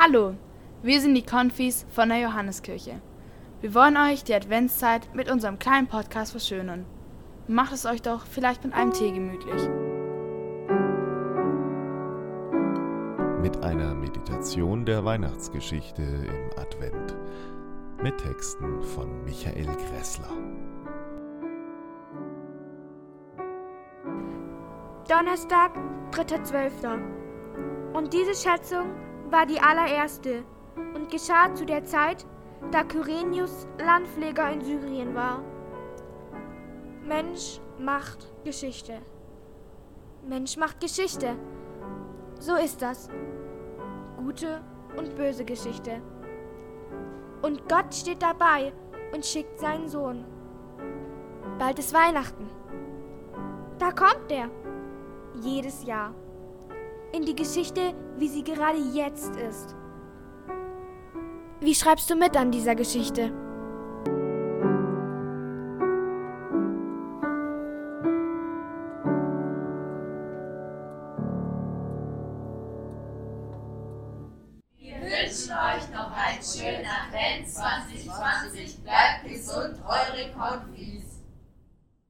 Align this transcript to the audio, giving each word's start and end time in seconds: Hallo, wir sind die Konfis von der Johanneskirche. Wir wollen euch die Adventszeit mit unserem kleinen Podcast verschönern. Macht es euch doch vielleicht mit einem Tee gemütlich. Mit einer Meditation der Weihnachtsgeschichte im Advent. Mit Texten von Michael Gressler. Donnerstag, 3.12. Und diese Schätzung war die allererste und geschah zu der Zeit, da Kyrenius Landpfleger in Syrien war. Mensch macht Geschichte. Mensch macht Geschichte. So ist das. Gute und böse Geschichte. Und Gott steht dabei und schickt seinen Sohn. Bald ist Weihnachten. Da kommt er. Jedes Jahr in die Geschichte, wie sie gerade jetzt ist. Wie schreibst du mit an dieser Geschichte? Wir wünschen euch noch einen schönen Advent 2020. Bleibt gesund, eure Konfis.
Hallo, 0.00 0.34
wir 0.80 1.00
sind 1.00 1.16
die 1.16 1.26
Konfis 1.26 1.84
von 1.90 2.08
der 2.08 2.20
Johanneskirche. 2.20 3.00
Wir 3.60 3.74
wollen 3.74 3.96
euch 3.96 4.22
die 4.22 4.32
Adventszeit 4.32 5.12
mit 5.12 5.28
unserem 5.28 5.58
kleinen 5.58 5.88
Podcast 5.88 6.30
verschönern. 6.30 6.86
Macht 7.48 7.72
es 7.72 7.84
euch 7.84 8.00
doch 8.00 8.24
vielleicht 8.24 8.62
mit 8.62 8.74
einem 8.74 8.92
Tee 8.92 9.10
gemütlich. 9.10 9.60
Mit 13.42 13.60
einer 13.64 13.92
Meditation 13.96 14.86
der 14.86 15.04
Weihnachtsgeschichte 15.04 16.02
im 16.02 16.56
Advent. 16.56 17.16
Mit 18.00 18.18
Texten 18.18 18.80
von 18.80 19.24
Michael 19.24 19.66
Gressler. 19.66 20.30
Donnerstag, 25.08 25.76
3.12. 26.12 27.00
Und 27.94 28.12
diese 28.12 28.36
Schätzung 28.36 29.07
war 29.30 29.46
die 29.46 29.60
allererste 29.60 30.44
und 30.94 31.10
geschah 31.10 31.54
zu 31.54 31.66
der 31.66 31.84
Zeit, 31.84 32.26
da 32.70 32.82
Kyrenius 32.82 33.66
Landpfleger 33.78 34.50
in 34.50 34.60
Syrien 34.60 35.14
war. 35.14 35.42
Mensch 37.04 37.60
macht 37.78 38.32
Geschichte. 38.44 39.00
Mensch 40.26 40.56
macht 40.56 40.80
Geschichte. 40.80 41.36
So 42.38 42.56
ist 42.56 42.82
das. 42.82 43.08
Gute 44.16 44.60
und 44.96 45.16
böse 45.16 45.44
Geschichte. 45.44 46.02
Und 47.42 47.68
Gott 47.68 47.94
steht 47.94 48.22
dabei 48.22 48.72
und 49.14 49.24
schickt 49.24 49.58
seinen 49.58 49.88
Sohn. 49.88 50.24
Bald 51.58 51.78
ist 51.78 51.94
Weihnachten. 51.94 52.48
Da 53.78 53.92
kommt 53.92 54.30
er. 54.30 54.50
Jedes 55.40 55.84
Jahr 55.84 56.12
in 57.18 57.26
die 57.26 57.34
Geschichte, 57.34 57.94
wie 58.16 58.28
sie 58.28 58.44
gerade 58.44 58.78
jetzt 58.78 59.34
ist. 59.36 59.74
Wie 61.60 61.74
schreibst 61.74 62.08
du 62.08 62.14
mit 62.14 62.36
an 62.36 62.52
dieser 62.52 62.76
Geschichte? 62.76 63.32
Wir 74.76 75.00
wünschen 75.00 75.52
euch 75.52 75.90
noch 75.92 76.12
einen 76.12 76.42
schönen 76.42 76.86
Advent 76.86 77.48
2020. 77.48 78.84
Bleibt 78.84 79.24
gesund, 79.24 79.76
eure 79.84 80.30
Konfis. 80.30 81.07